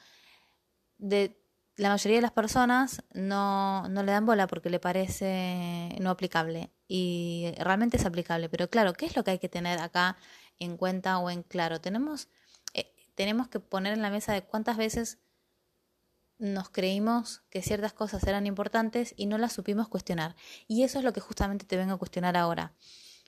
de 0.98 1.38
la 1.76 1.90
mayoría 1.90 2.18
de 2.18 2.22
las 2.22 2.32
personas 2.32 3.04
no, 3.14 3.88
no 3.90 4.04
le 4.04 4.12
dan 4.12 4.26
bola 4.26 4.48
porque 4.48 4.70
le 4.70 4.80
parece 4.80 5.96
no 6.00 6.10
aplicable. 6.10 6.72
Y 6.88 7.54
realmente 7.60 7.98
es 7.98 8.06
aplicable. 8.06 8.50
Pero 8.50 8.70
claro, 8.70 8.94
¿qué 8.94 9.06
es 9.06 9.16
lo 9.16 9.24
que 9.24 9.32
hay 9.32 9.40
que 9.40 9.50
tener 9.50 9.80
acá 9.80 10.18
en 10.60 10.78
cuenta 10.78 11.20
o 11.20 11.30
en 11.30 11.44
claro? 11.44 11.80
Tenemos, 11.80 12.30
eh, 12.74 12.96
tenemos 13.16 13.48
que 13.50 13.60
poner 13.60 13.94
en 13.94 14.02
la 14.02 14.10
mesa 14.10 14.34
de 14.34 14.44
cuántas 14.44 14.78
veces 14.78 15.20
nos 16.40 16.70
creímos 16.70 17.42
que 17.50 17.62
ciertas 17.62 17.94
cosas 17.94 18.24
eran 18.24 18.46
importantes 18.46 19.14
y 19.18 19.26
no 19.26 19.38
las 19.38 19.54
supimos 19.54 19.88
cuestionar. 19.88 20.36
Y 20.68 20.84
eso 20.84 21.00
es 21.00 21.06
lo 21.06 21.14
que 21.14 21.20
justamente 21.20 21.66
te 21.66 21.78
vengo 21.78 21.94
a 21.94 21.98
cuestionar 21.98 22.38
ahora. 22.38 22.74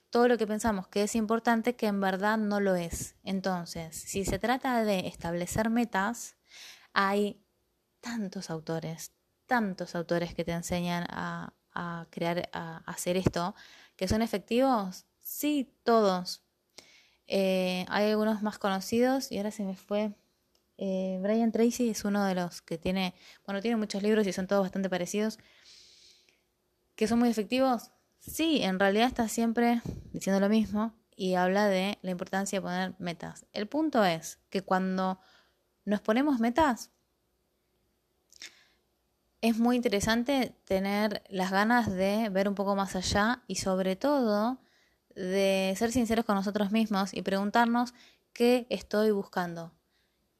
Todo 0.09 0.27
lo 0.27 0.37
que 0.37 0.47
pensamos 0.47 0.87
que 0.87 1.03
es 1.03 1.15
importante 1.15 1.75
que 1.75 1.87
en 1.87 2.01
verdad 2.01 2.37
no 2.37 2.59
lo 2.59 2.75
es. 2.75 3.15
Entonces, 3.23 3.95
si 3.95 4.25
se 4.25 4.39
trata 4.39 4.83
de 4.83 5.07
establecer 5.07 5.69
metas, 5.69 6.35
hay 6.93 7.43
tantos 8.01 8.49
autores, 8.49 9.11
tantos 9.45 9.95
autores 9.95 10.33
que 10.33 10.43
te 10.43 10.51
enseñan 10.51 11.05
a, 11.09 11.53
crear, 12.09 12.49
a 12.53 12.77
hacer 12.85 13.17
esto, 13.17 13.55
que 13.95 14.07
son 14.07 14.21
efectivos. 14.21 15.05
Sí, 15.19 15.71
todos. 15.83 16.43
Eh, 17.27 17.85
hay 17.89 18.09
algunos 18.09 18.41
más 18.41 18.57
conocidos 18.57 19.31
y 19.31 19.37
ahora 19.37 19.51
se 19.51 19.63
me 19.63 19.75
fue. 19.75 20.15
Eh, 20.81 21.19
Brian 21.21 21.51
Tracy 21.51 21.89
es 21.89 22.05
uno 22.05 22.23
de 22.23 22.35
los 22.35 22.61
que 22.61 22.77
tiene, 22.77 23.13
bueno, 23.45 23.61
tiene 23.61 23.75
muchos 23.75 24.01
libros 24.01 24.25
y 24.25 24.31
son 24.31 24.47
todos 24.47 24.61
bastante 24.61 24.89
parecidos. 24.89 25.37
¿Que 26.95 27.05
son 27.05 27.19
muy 27.19 27.27
efectivos? 27.27 27.91
Sí, 28.19 28.61
en 28.63 28.79
realidad 28.79 29.07
está 29.07 29.27
siempre 29.27 29.81
diciendo 30.13 30.39
lo 30.39 30.47
mismo 30.47 30.93
y 31.17 31.35
habla 31.35 31.67
de 31.67 31.99
la 32.01 32.11
importancia 32.11 32.59
de 32.59 32.61
poner 32.61 32.95
metas. 32.97 33.45
El 33.51 33.67
punto 33.67 34.05
es 34.05 34.39
que 34.49 34.61
cuando 34.61 35.19
nos 35.83 35.99
ponemos 35.99 36.39
metas, 36.39 36.91
es 39.41 39.57
muy 39.57 39.75
interesante 39.75 40.55
tener 40.63 41.23
las 41.27 41.51
ganas 41.51 41.91
de 41.91 42.29
ver 42.29 42.47
un 42.47 42.55
poco 42.55 42.77
más 42.77 42.95
allá 42.95 43.43
y 43.47 43.55
sobre 43.55 43.97
todo 43.97 44.61
de 45.13 45.73
ser 45.77 45.91
sinceros 45.91 46.23
con 46.23 46.35
nosotros 46.35 46.71
mismos 46.71 47.13
y 47.13 47.21
preguntarnos 47.21 47.93
qué 48.31 48.65
estoy 48.69 49.11
buscando. 49.11 49.73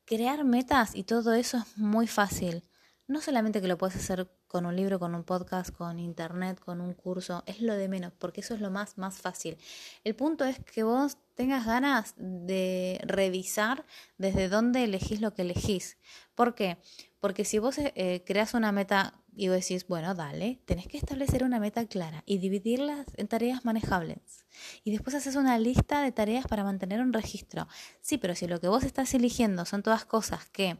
Crear 0.09 0.43
metas 0.43 0.95
y 0.95 1.03
todo 1.03 1.35
eso 1.35 1.57
es 1.57 1.77
muy 1.77 2.07
fácil. 2.07 2.63
No 3.05 3.21
solamente 3.21 3.61
que 3.61 3.67
lo 3.67 3.77
puedes 3.77 3.95
hacer 3.95 4.27
con 4.49 4.65
un 4.65 4.75
libro, 4.75 4.99
con 4.99 5.13
un 5.13 5.23
podcast, 5.23 5.69
con 5.69 5.99
internet, 5.99 6.59
con 6.59 6.81
un 6.81 6.93
curso, 6.95 7.43
es 7.45 7.61
lo 7.61 7.75
de 7.75 7.87
menos, 7.87 8.11
porque 8.17 8.41
eso 8.41 8.55
es 8.55 8.61
lo 8.61 8.71
más, 8.71 8.97
más 8.97 9.19
fácil. 9.19 9.57
El 10.03 10.15
punto 10.15 10.43
es 10.43 10.59
que 10.59 10.81
vos 10.81 11.17
tengas 11.35 11.67
ganas 11.67 12.15
de 12.17 12.99
revisar 13.03 13.85
desde 14.17 14.49
dónde 14.49 14.83
elegís 14.83 15.21
lo 15.21 15.35
que 15.35 15.43
elegís. 15.43 15.97
¿Por 16.33 16.55
qué? 16.55 16.79
Porque 17.19 17.45
si 17.45 17.59
vos 17.59 17.75
eh, 17.77 18.23
creas 18.25 18.55
una 18.55 18.71
meta 18.71 19.13
y 19.35 19.49
vos 19.49 19.57
decís, 19.57 19.87
bueno, 19.87 20.15
dale, 20.15 20.59
tenés 20.65 20.87
que 20.87 20.97
establecer 20.97 21.43
una 21.43 21.59
meta 21.59 21.85
clara 21.85 22.23
y 22.25 22.39
dividirlas 22.39 23.05
en 23.17 23.27
tareas 23.27 23.63
manejables. 23.65 24.45
Y 24.83 24.91
después 24.91 25.15
haces 25.15 25.35
una 25.35 25.59
lista 25.59 26.01
de 26.01 26.11
tareas 26.11 26.47
para 26.47 26.63
mantener 26.63 27.01
un 27.01 27.13
registro. 27.13 27.67
Sí, 28.01 28.17
pero 28.17 28.33
si 28.33 28.47
lo 28.47 28.59
que 28.59 28.67
vos 28.67 28.83
estás 28.83 29.13
eligiendo 29.13 29.63
son 29.65 29.83
todas 29.83 30.05
cosas 30.05 30.49
que 30.49 30.79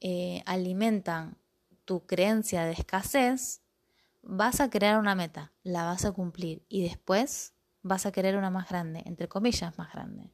eh, 0.00 0.44
alimentan 0.46 1.36
tu 1.88 2.04
creencia 2.04 2.66
de 2.66 2.72
escasez, 2.72 3.62
vas 4.20 4.60
a 4.60 4.68
crear 4.68 4.98
una 4.98 5.14
meta, 5.14 5.54
la 5.62 5.84
vas 5.84 6.04
a 6.04 6.12
cumplir 6.12 6.62
y 6.68 6.82
después 6.82 7.54
vas 7.80 8.04
a 8.04 8.12
querer 8.12 8.36
una 8.36 8.50
más 8.50 8.68
grande, 8.68 9.02
entre 9.06 9.26
comillas 9.26 9.78
más 9.78 9.90
grande. 9.90 10.30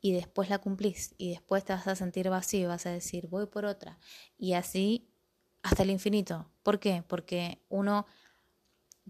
Y 0.00 0.12
después 0.12 0.50
la 0.50 0.58
cumplís 0.58 1.14
y 1.16 1.30
después 1.30 1.64
te 1.64 1.72
vas 1.72 1.86
a 1.86 1.94
sentir 1.94 2.28
vacío 2.30 2.62
y 2.62 2.66
vas 2.66 2.84
a 2.86 2.90
decir 2.90 3.28
voy 3.28 3.46
por 3.46 3.64
otra. 3.64 4.00
Y 4.38 4.54
así 4.54 5.08
hasta 5.62 5.84
el 5.84 5.90
infinito. 5.90 6.50
¿Por 6.64 6.80
qué? 6.80 7.04
Porque 7.06 7.62
uno 7.68 8.04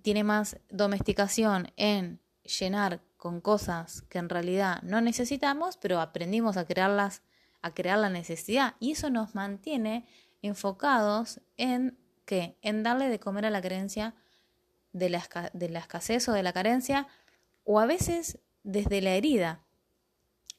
tiene 0.03 0.25
más 0.25 0.59
domesticación 0.69 1.73
en 1.77 2.21
llenar 2.43 3.01
con 3.17 3.41
cosas 3.41 4.03
que 4.03 4.19
en 4.19 4.29
realidad 4.29 4.83
no 4.83 5.01
necesitamos, 5.01 5.79
pero 5.79 6.03
aprendimos 6.03 6.59
a 6.59 6.67
crearlas, 6.67 7.23
a 7.63 7.73
crear 7.73 7.99
la 7.99 8.11
necesidad. 8.11 8.75
Y 8.79 8.93
eso 8.93 9.09
nos 9.09 9.35
mantiene 9.35 10.07
enfocados 10.43 11.41
en 11.57 11.99
qué? 12.25 12.57
En 12.63 12.83
darle 12.83 13.09
de 13.09 13.21
comer 13.21 13.47
a 13.47 13.51
la 13.51 13.63
creencia 13.63 14.15
de 14.93 15.11
la, 15.11 15.51
de 15.53 15.67
escasez 15.79 16.29
o 16.29 16.33
de 16.33 16.43
la 16.43 16.53
carencia, 16.53 17.07
o 17.65 17.81
a 17.81 17.87
veces 17.87 18.39
desde 18.63 19.01
la 19.01 19.11
herida, 19.15 19.63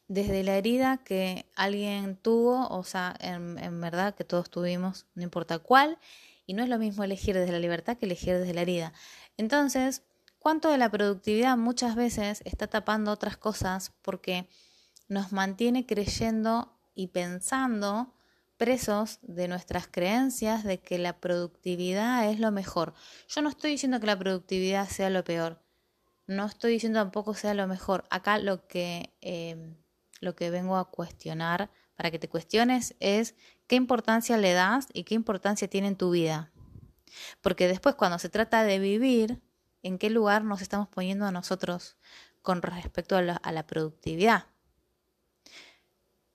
desde 0.07 0.43
la 0.43 0.57
herida 0.57 0.97
que 0.97 1.45
alguien 1.55 2.17
tuvo, 2.17 2.67
o 2.67 2.83
sea, 2.83 3.15
en, 3.19 3.79
verdad 3.79 4.15
que 4.15 4.23
todos 4.23 4.49
tuvimos, 4.49 5.05
no 5.13 5.23
importa 5.23 5.59
cuál, 5.59 5.99
y 6.45 6.53
no 6.53 6.63
es 6.63 6.69
lo 6.69 6.79
mismo 6.79 7.03
elegir 7.03 7.35
desde 7.35 7.51
la 7.51 7.59
libertad 7.59 7.97
que 7.97 8.07
elegir 8.07 8.37
desde 8.37 8.53
la 8.53 8.61
herida. 8.61 8.93
Entonces, 9.37 10.01
¿cuánto 10.39 10.71
de 10.71 10.79
la 10.79 10.89
productividad 10.89 11.57
muchas 11.57 11.95
veces 11.95 12.41
está 12.43 12.65
tapando 12.67 13.11
otras 13.11 13.37
cosas 13.37 13.93
porque 14.01 14.49
nos 15.07 15.31
mantiene 15.31 15.85
creyendo 15.85 16.75
y 16.95 17.07
pensando 17.07 18.13
presos 18.59 19.19
de 19.21 19.47
nuestras 19.47 19.87
creencias 19.87 20.65
de 20.65 20.81
que 20.81 20.99
la 20.99 21.21
productividad 21.21 22.29
es 22.29 22.41
lo 22.41 22.51
mejor. 22.51 22.93
Yo 23.29 23.41
no 23.41 23.47
estoy 23.47 23.71
diciendo 23.71 24.01
que 24.01 24.05
la 24.05 24.19
productividad 24.19 24.87
sea 24.89 25.09
lo 25.09 25.23
peor. 25.23 25.63
No 26.27 26.45
estoy 26.45 26.73
diciendo 26.73 26.99
tampoco 26.99 27.33
sea 27.33 27.53
lo 27.53 27.67
mejor. 27.67 28.03
Acá 28.09 28.37
lo 28.37 28.67
que, 28.67 29.15
eh, 29.21 29.77
lo 30.19 30.35
que 30.35 30.49
vengo 30.49 30.75
a 30.75 30.91
cuestionar, 30.91 31.71
para 31.95 32.11
que 32.11 32.19
te 32.19 32.27
cuestiones, 32.27 32.95
es 32.99 33.33
qué 33.65 33.77
importancia 33.77 34.37
le 34.37 34.51
das 34.51 34.87
y 34.91 35.05
qué 35.05 35.15
importancia 35.15 35.69
tiene 35.69 35.87
en 35.87 35.95
tu 35.95 36.11
vida. 36.11 36.51
Porque 37.39 37.69
después 37.69 37.95
cuando 37.95 38.19
se 38.19 38.27
trata 38.27 38.63
de 38.63 38.77
vivir, 38.77 39.41
¿en 39.83 39.97
qué 39.97 40.09
lugar 40.09 40.43
nos 40.43 40.61
estamos 40.61 40.89
poniendo 40.89 41.25
a 41.25 41.31
nosotros 41.31 41.95
con 42.41 42.61
respecto 42.61 43.15
a 43.15 43.21
la, 43.21 43.35
a 43.37 43.53
la 43.53 43.65
productividad? 43.65 44.47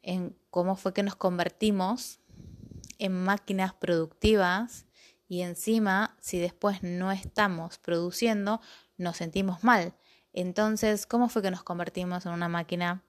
En 0.04 0.36
cómo 0.50 0.76
fue 0.76 0.92
que 0.92 1.02
nos 1.02 1.16
convertimos 1.16 2.20
en 2.98 3.24
máquinas 3.24 3.74
productivas 3.74 4.86
y 5.26 5.40
encima 5.40 6.16
si 6.20 6.38
después 6.38 6.82
no 6.82 7.10
estamos 7.10 7.78
produciendo 7.78 8.60
nos 8.96 9.16
sentimos 9.16 9.64
mal. 9.64 9.94
Entonces, 10.32 11.06
¿cómo 11.06 11.28
fue 11.28 11.42
que 11.42 11.50
nos 11.50 11.62
convertimos 11.62 12.26
en 12.26 12.32
una 12.32 12.48
máquina 12.48 13.02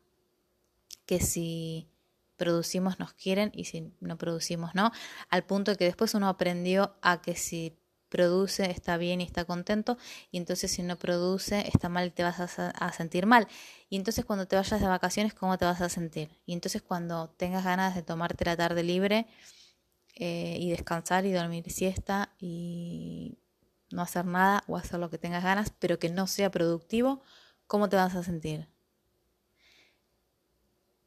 que 1.05 1.19
si 1.19 1.89
producimos 2.37 2.99
nos 2.99 3.13
quieren 3.13 3.51
y 3.53 3.65
si 3.65 3.93
no 3.99 4.17
producimos 4.17 4.73
no? 4.73 4.91
Al 5.29 5.43
punto 5.45 5.75
que 5.75 5.85
después 5.85 6.13
uno 6.13 6.27
aprendió 6.27 6.95
a 7.01 7.21
que 7.21 7.35
si 7.35 7.77
produce 8.09 8.69
está 8.69 8.97
bien 8.97 9.21
y 9.21 9.23
está 9.23 9.45
contento 9.45 9.97
y 10.31 10.37
entonces 10.37 10.71
si 10.71 10.83
no 10.83 10.97
produce 10.97 11.67
está 11.67 11.89
mal 11.89 12.07
y 12.07 12.11
te 12.11 12.23
vas 12.23 12.39
a, 12.39 12.91
sentir 12.93 13.25
mal. 13.25 13.47
Y 13.89 13.97
entonces 13.97 14.25
cuando 14.25 14.47
te 14.47 14.55
vayas 14.55 14.79
de 14.79 14.87
vacaciones, 14.87 15.33
¿cómo 15.33 15.57
te 15.57 15.65
vas 15.65 15.81
a 15.81 15.89
sentir? 15.89 16.29
Y 16.45 16.53
entonces 16.53 16.81
cuando 16.81 17.29
tengas 17.29 17.63
ganas 17.63 17.95
de 17.95 18.03
tomarte 18.03 18.45
la 18.45 18.55
tarde 18.55 18.83
libre 18.83 19.27
eh, 20.15 20.57
y 20.59 20.69
descansar 20.69 21.25
y 21.25 21.31
dormir 21.31 21.69
siesta 21.71 22.33
y 22.39 23.37
no 23.91 24.01
hacer 24.01 24.25
nada 24.25 24.63
o 24.67 24.77
hacer 24.77 24.99
lo 24.99 25.09
que 25.09 25.17
tengas 25.17 25.43
ganas, 25.43 25.71
pero 25.79 25.99
que 25.99 26.09
no 26.09 26.27
sea 26.27 26.51
productivo, 26.51 27.21
¿cómo 27.67 27.89
te 27.89 27.95
vas 27.95 28.15
a 28.15 28.23
sentir? 28.23 28.67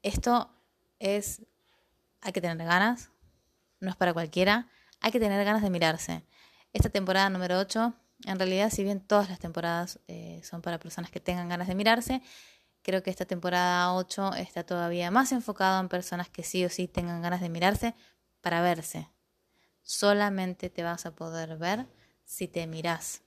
Esto 0.02 0.50
es, 0.98 1.42
hay 2.20 2.32
que 2.32 2.40
tener 2.40 2.66
ganas, 2.66 3.10
no 3.80 3.90
es 3.90 3.96
para 3.96 4.12
cualquiera, 4.12 4.68
hay 5.00 5.12
que 5.12 5.20
tener 5.20 5.44
ganas 5.44 5.62
de 5.62 5.70
mirarse. 5.70 6.24
Esta 6.72 6.90
temporada 6.90 7.30
número 7.30 7.58
8, 7.58 7.94
en 8.26 8.38
realidad, 8.38 8.70
si 8.70 8.84
bien 8.84 9.00
todas 9.00 9.30
las 9.30 9.38
temporadas 9.38 10.00
eh, 10.06 10.40
son 10.44 10.60
para 10.60 10.78
personas 10.78 11.10
que 11.10 11.20
tengan 11.20 11.48
ganas 11.48 11.68
de 11.68 11.74
mirarse, 11.74 12.22
creo 12.82 13.02
que 13.02 13.10
esta 13.10 13.24
temporada 13.24 13.94
8 13.94 14.34
está 14.34 14.64
todavía 14.64 15.10
más 15.10 15.32
enfocada 15.32 15.80
en 15.80 15.88
personas 15.88 16.28
que 16.28 16.42
sí 16.42 16.64
o 16.64 16.68
sí 16.68 16.88
tengan 16.88 17.22
ganas 17.22 17.40
de 17.40 17.48
mirarse 17.48 17.94
para 18.40 18.60
verse. 18.60 19.08
Solamente 19.82 20.68
te 20.68 20.82
vas 20.82 21.06
a 21.06 21.14
poder 21.14 21.56
ver 21.56 21.86
si 22.24 22.48
te 22.48 22.66
miras. 22.66 23.22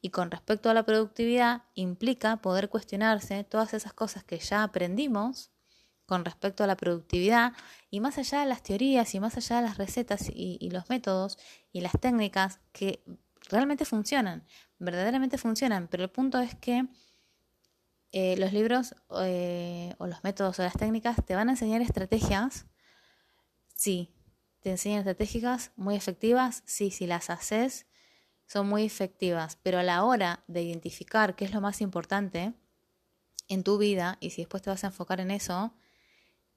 Y 0.00 0.10
con 0.10 0.30
respecto 0.30 0.70
a 0.70 0.74
la 0.74 0.84
productividad, 0.84 1.64
implica 1.74 2.36
poder 2.36 2.68
cuestionarse 2.68 3.42
todas 3.42 3.74
esas 3.74 3.92
cosas 3.92 4.22
que 4.22 4.38
ya 4.38 4.62
aprendimos 4.62 5.50
con 6.06 6.24
respecto 6.24 6.64
a 6.64 6.66
la 6.66 6.76
productividad 6.76 7.52
y 7.90 8.00
más 8.00 8.16
allá 8.18 8.40
de 8.40 8.46
las 8.46 8.62
teorías 8.62 9.14
y 9.14 9.20
más 9.20 9.36
allá 9.36 9.56
de 9.56 9.62
las 9.62 9.76
recetas 9.76 10.28
y, 10.32 10.70
los 10.70 10.88
métodos 10.88 11.38
y 11.72 11.80
las 11.80 11.92
técnicas 12.00 12.60
que 12.72 13.02
realmente 13.48 13.84
funcionan, 13.84 14.46
verdaderamente 14.78 15.36
funcionan, 15.36 15.88
pero 15.88 16.04
el 16.04 16.10
punto 16.10 16.38
es 16.40 16.54
que 16.54 16.86
eh, 18.12 18.36
los 18.38 18.52
libros 18.52 18.94
eh, 19.20 19.94
o 19.98 20.06
los 20.06 20.22
métodos 20.24 20.58
o 20.58 20.62
las 20.62 20.74
técnicas 20.74 21.16
te 21.24 21.34
van 21.34 21.48
a 21.48 21.52
enseñar 21.52 21.82
estrategias, 21.82 22.66
sí, 23.74 24.14
te 24.60 24.70
enseñan 24.70 25.00
estrategias 25.00 25.72
muy 25.76 25.96
efectivas, 25.96 26.62
sí, 26.66 26.90
si 26.90 27.06
las 27.06 27.30
haces 27.30 27.86
son 28.46 28.68
muy 28.68 28.84
efectivas, 28.84 29.58
pero 29.62 29.78
a 29.78 29.82
la 29.82 30.04
hora 30.04 30.44
de 30.46 30.62
identificar 30.62 31.34
qué 31.34 31.44
es 31.44 31.52
lo 31.52 31.60
más 31.60 31.80
importante 31.80 32.54
en 33.48 33.64
tu 33.64 33.78
vida 33.78 34.18
y 34.20 34.30
si 34.30 34.42
después 34.42 34.62
te 34.62 34.70
vas 34.70 34.84
a 34.84 34.88
enfocar 34.88 35.20
en 35.20 35.30
eso, 35.30 35.74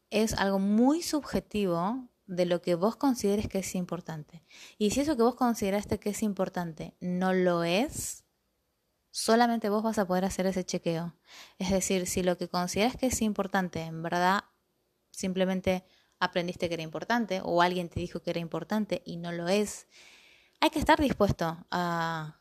es 0.10 0.34
algo 0.34 0.60
muy 0.60 1.01
subjetivo 1.01 2.08
de 2.25 2.46
lo 2.46 2.62
que 2.62 2.75
vos 2.75 2.96
consideres 2.96 3.48
que 3.48 3.60
es 3.60 3.75
importante. 3.75 4.44
Y 4.78 4.92
si 4.92 5.01
eso 5.01 5.18
que 5.18 5.24
vos 5.24 5.36
consideraste 5.36 6.00
que 6.00 6.12
es 6.12 6.24
importante 6.24 6.96
no 7.00 7.34
lo 7.34 7.63
es, 7.63 8.24
solamente 9.12 9.70
vos 9.70 9.84
vas 9.84 9.98
a 9.98 10.08
poder 10.08 10.25
hacer 10.25 10.46
ese 10.46 10.63
chequeo. 10.63 11.16
Es 11.58 11.72
decir, 11.72 12.06
si 12.08 12.24
lo 12.24 12.38
que 12.38 12.48
consideras 12.48 12.96
que 12.96 13.08
es 13.08 13.22
importante, 13.22 13.82
en 13.82 14.04
verdad 14.04 14.44
simplemente 15.12 15.84
aprendiste 16.20 16.68
que 16.68 16.75
era 16.75 16.84
importante 16.84 17.42
o 17.44 17.62
alguien 17.62 17.89
te 17.89 18.00
dijo 18.00 18.22
que 18.22 18.30
era 18.30 18.39
importante 18.39 19.01
y 19.06 19.18
no 19.18 19.32
lo 19.32 19.48
es, 19.48 19.88
hay 20.62 20.70
que 20.70 20.80
estar 20.80 21.00
dispuesto 21.00 21.66
a, 21.72 22.39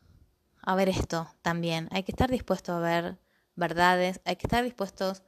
a 0.61 0.75
ver 0.75 0.89
esto 0.89 1.27
también. 1.41 1.87
Hay 1.91 2.03
que 2.03 2.11
estar 2.11 2.29
dispuesto 2.29 2.73
a 2.73 2.79
ver 2.79 3.19
verdades, 3.55 4.21
hay 4.25 4.35
que 4.35 4.47
estar 4.47 4.63
dispuestos 4.63 5.23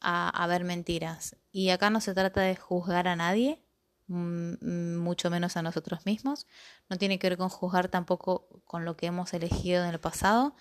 a, 0.00 0.46
ver 0.46 0.64
mentiras. 0.64 1.36
Y 1.58 1.70
acá 1.70 1.90
no 1.90 2.00
se 2.00 2.14
trata 2.14 2.42
de 2.42 2.54
juzgar 2.54 3.08
a 3.08 3.16
nadie, 3.16 3.60
mucho 4.06 5.28
menos 5.28 5.56
a 5.56 5.62
nosotros 5.62 6.06
mismos. 6.06 6.46
No 6.88 6.98
tiene 6.98 7.18
que 7.18 7.28
ver 7.30 7.36
con 7.36 7.48
juzgar 7.48 7.88
tampoco 7.88 8.62
con 8.64 8.84
lo 8.84 8.96
que 8.96 9.06
hemos 9.06 9.34
elegido 9.34 9.82
en 9.82 9.90
el 9.90 9.98
pasado, 9.98 10.54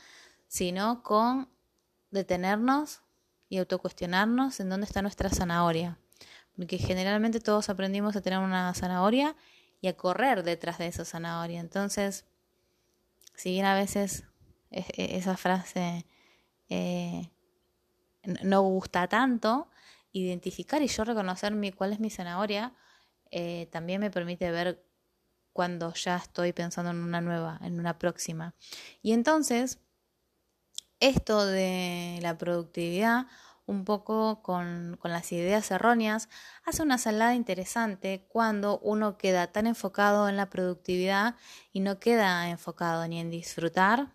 sino 0.48 1.04
con 1.04 1.50
detenernos 2.10 3.02
y 3.48 3.60
autocuestionarnos 3.60 4.60
en 4.60 4.70
dónde 4.70 4.88
está 4.88 5.04
nuestra 5.04 5.30
zanahoria. 5.30 6.00
Porque 6.56 6.80
generalmente 6.80 7.42
todos 7.42 7.70
aprendimos 7.70 8.16
a 8.16 8.22
tener 8.22 8.40
una 8.40 8.74
zanahoria 8.74 9.36
y 9.82 9.90
a 9.90 9.96
correr 9.96 10.42
detrás 10.42 10.80
de 10.80 10.88
esa 10.88 11.06
zanahoria. 11.06 11.60
Entonces, 11.60 12.26
si 13.36 13.52
bien 13.52 13.68
a 13.68 13.76
veces 13.76 14.24
e, 14.72 14.84
esa 15.16 15.38
frase 15.38 16.08
eh, 16.70 17.30
no 18.42 18.64
gusta 18.64 19.08
tanto, 19.08 19.70
identificar 20.22 20.82
y 20.82 20.88
yo 20.88 21.04
reconocer 21.04 21.54
mi, 21.54 21.72
cuál 21.72 21.94
es 21.94 22.00
mi 22.00 22.10
zanahoria, 22.10 22.74
eh, 23.32 23.68
también 23.72 24.02
me 24.02 24.12
permite 24.12 24.52
ver 24.52 24.84
cuando 25.54 25.94
ya 25.94 26.18
estoy 26.18 26.54
pensando 26.54 26.92
en 26.92 26.98
una 26.98 27.22
nueva, 27.22 27.60
en 27.64 27.80
una 27.80 27.98
próxima. 27.98 28.56
Y 29.02 29.14
entonces, 29.14 29.80
esto 31.00 31.46
de 31.46 32.20
la 32.22 32.38
productividad, 32.38 33.26
un 33.66 33.84
poco 33.84 34.42
con, 34.44 34.98
con, 35.00 35.12
las 35.12 35.32
ideas 35.32 35.70
erróneas, 35.72 36.30
hace 36.64 36.84
una 36.84 36.98
salada 36.98 37.36
interesante 37.36 38.26
cuando 38.30 38.80
uno 38.80 39.18
queda 39.18 39.52
tan 39.52 39.68
enfocado 39.68 40.30
en 40.30 40.38
la 40.38 40.50
productividad 40.50 41.36
y 41.74 41.82
no 41.82 42.00
queda 42.00 42.50
enfocado 42.50 43.08
ni 43.08 43.20
en 43.20 43.30
disfrutar, 43.30 44.14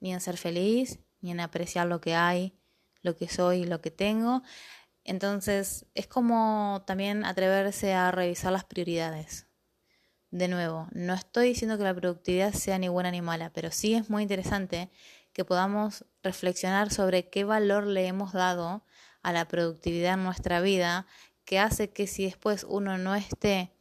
ni 0.00 0.12
en 0.12 0.20
ser 0.20 0.36
feliz, 0.36 1.00
ni 1.20 1.30
en 1.30 1.40
apreciar 1.40 1.86
lo 1.86 2.00
que 2.00 2.14
hay, 2.14 2.54
lo 3.02 3.16
que 3.16 3.28
soy, 3.28 3.64
lo 3.64 3.80
que 3.80 3.90
tengo. 3.90 4.42
Entonces 5.04 5.86
es 5.94 6.06
como 6.06 6.82
también 6.86 7.24
atreverse 7.24 7.94
a 7.94 8.10
revisar 8.10 8.52
las 8.52 8.64
prioridades. 8.64 9.46
De 10.30 10.46
nuevo, 10.46 10.86
no 10.92 11.14
estoy 11.14 11.48
diciendo 11.48 11.76
que 11.76 11.84
la 11.84 11.94
productividad 11.94 12.52
sea 12.52 12.78
ni 12.78 12.88
buena 12.88 13.10
ni 13.10 13.20
mala, 13.20 13.52
pero 13.52 13.72
sí 13.72 13.94
es 13.94 14.10
muy 14.10 14.22
interesante 14.22 14.90
que 15.32 15.44
podamos 15.44 16.04
reflexionar 16.22 16.92
sobre 16.92 17.28
qué 17.28 17.44
valor 17.44 17.86
le 17.86 18.06
hemos 18.06 18.32
dado 18.32 18.84
a 19.22 19.32
la 19.32 19.48
productividad 19.48 20.14
en 20.14 20.24
nuestra 20.24 20.60
vida, 20.60 21.06
que 21.44 21.58
hace 21.58 21.90
que 21.90 22.06
si 22.06 22.24
después 22.24 22.64
uno 22.68 22.96
no 22.96 23.16
esté 23.16 23.72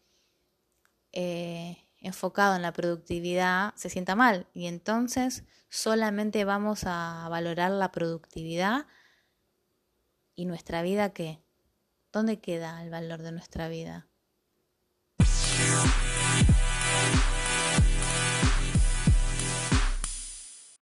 eh, 1.12 1.86
enfocado 2.00 2.56
en 2.56 2.64
la 2.64 2.74
productividad, 2.74 3.74
se 3.76 3.90
sienta 3.90 4.16
mal. 4.16 4.48
Y 4.54 4.66
entonces 4.66 5.44
solamente 5.70 6.46
vamos 6.46 6.84
a 6.86 7.28
valorar 7.30 7.72
la 7.72 7.92
productividad 7.92 8.88
y 10.40 10.46
nuestra 10.46 10.82
vida 10.82 11.10
qué. 11.10 11.42
¿Dónde 12.14 12.40
queda 12.40 12.82
el 12.82 12.90
valor 12.90 13.22
de 13.22 13.34
nuestra 13.34 13.68
vida? 13.68 14.08